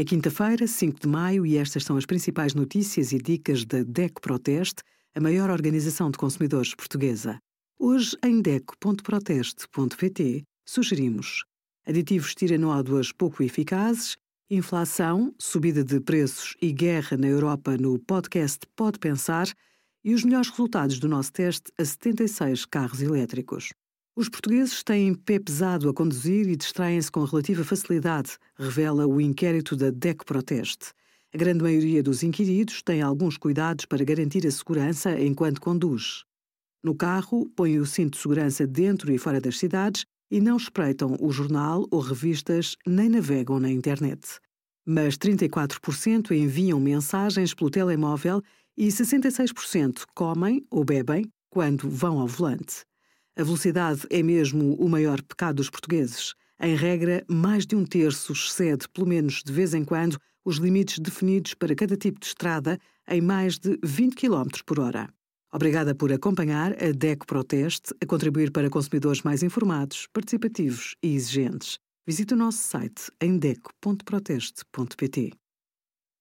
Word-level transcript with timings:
É 0.00 0.04
quinta-feira, 0.04 0.64
5 0.64 1.00
de 1.00 1.08
maio, 1.08 1.44
e 1.44 1.56
estas 1.56 1.82
são 1.82 1.96
as 1.96 2.06
principais 2.06 2.54
notícias 2.54 3.10
e 3.10 3.18
dicas 3.18 3.64
da 3.64 3.82
DECO 3.82 4.20
Proteste, 4.20 4.84
a 5.12 5.20
maior 5.20 5.50
organização 5.50 6.08
de 6.08 6.16
consumidores 6.16 6.72
portuguesa. 6.72 7.40
Hoje, 7.76 8.16
em 8.24 8.40
DECO.proteste.pt, 8.40 10.44
sugerimos 10.64 11.44
aditivos 11.84 12.32
tiranódoas 12.32 13.10
pouco 13.10 13.42
eficazes, 13.42 14.16
inflação, 14.48 15.34
subida 15.36 15.82
de 15.82 15.98
preços 15.98 16.54
e 16.62 16.72
guerra 16.72 17.16
na 17.16 17.26
Europa 17.26 17.76
no 17.76 17.98
podcast 17.98 18.60
Pode 18.76 19.00
Pensar 19.00 19.48
e 20.04 20.14
os 20.14 20.22
melhores 20.22 20.48
resultados 20.48 21.00
do 21.00 21.08
nosso 21.08 21.32
teste 21.32 21.72
a 21.76 21.84
76 21.84 22.66
carros 22.66 23.02
elétricos. 23.02 23.70
Os 24.18 24.28
portugueses 24.28 24.82
têm 24.82 25.14
pé 25.14 25.38
pesado 25.38 25.88
a 25.88 25.94
conduzir 25.94 26.48
e 26.48 26.56
distraem-se 26.56 27.08
com 27.08 27.22
relativa 27.22 27.62
facilidade, 27.62 28.36
revela 28.58 29.06
o 29.06 29.20
inquérito 29.20 29.76
da 29.76 29.90
DEC 29.90 30.24
Proteste. 30.24 30.86
A 31.32 31.38
grande 31.38 31.62
maioria 31.62 32.02
dos 32.02 32.24
inquiridos 32.24 32.82
tem 32.82 33.00
alguns 33.00 33.36
cuidados 33.36 33.84
para 33.84 34.02
garantir 34.02 34.44
a 34.44 34.50
segurança 34.50 35.16
enquanto 35.20 35.60
conduz. 35.60 36.24
No 36.82 36.96
carro, 36.96 37.48
põem 37.54 37.78
o 37.78 37.86
cinto 37.86 38.14
de 38.14 38.18
segurança 38.22 38.66
dentro 38.66 39.12
e 39.12 39.18
fora 39.18 39.40
das 39.40 39.56
cidades 39.56 40.04
e 40.28 40.40
não 40.40 40.56
espreitam 40.56 41.16
o 41.20 41.30
jornal 41.30 41.86
ou 41.88 42.00
revistas 42.00 42.74
nem 42.84 43.08
navegam 43.08 43.60
na 43.60 43.70
internet. 43.70 44.40
Mas 44.84 45.16
34% 45.16 46.32
enviam 46.32 46.80
mensagens 46.80 47.54
pelo 47.54 47.70
telemóvel 47.70 48.42
e 48.76 48.88
66% 48.88 50.02
comem 50.12 50.66
ou 50.72 50.84
bebem 50.84 51.24
quando 51.48 51.88
vão 51.88 52.18
ao 52.18 52.26
volante. 52.26 52.87
A 53.38 53.44
velocidade 53.44 54.02
é 54.10 54.20
mesmo 54.20 54.74
o 54.80 54.88
maior 54.88 55.22
pecado 55.22 55.58
dos 55.58 55.70
portugueses. 55.70 56.34
Em 56.60 56.74
regra, 56.74 57.24
mais 57.28 57.64
de 57.64 57.76
um 57.76 57.84
terço 57.84 58.32
excede, 58.32 58.88
pelo 58.88 59.06
menos 59.06 59.44
de 59.44 59.52
vez 59.52 59.74
em 59.74 59.84
quando, 59.84 60.18
os 60.44 60.56
limites 60.56 60.98
definidos 60.98 61.54
para 61.54 61.72
cada 61.72 61.96
tipo 61.96 62.18
de 62.18 62.26
estrada 62.26 62.80
em 63.08 63.20
mais 63.20 63.56
de 63.56 63.78
20 63.84 64.16
km 64.16 64.48
por 64.66 64.80
hora. 64.80 65.08
Obrigada 65.52 65.94
por 65.94 66.12
acompanhar 66.12 66.72
a 66.82 66.90
DECO 66.90 67.28
Proteste 67.28 67.94
a 68.02 68.06
contribuir 68.06 68.50
para 68.50 68.68
consumidores 68.68 69.22
mais 69.22 69.44
informados, 69.44 70.08
participativos 70.12 70.96
e 71.00 71.14
exigentes. 71.14 71.78
Visite 72.04 72.34
o 72.34 72.36
nosso 72.36 72.58
site 72.58 73.12
em 73.20 73.38
deco.proteste.pt. 73.38 75.30